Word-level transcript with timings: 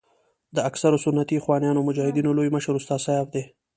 د 0.55 0.57
اکثرو 0.69 1.03
سنتي 1.05 1.35
اخوانیانو 1.39 1.79
او 1.79 1.87
مجاهدینو 1.89 2.35
لوی 2.37 2.49
مشر 2.55 2.73
استاد 2.77 2.99
سیاف 3.05 3.27
دی. 3.33 3.43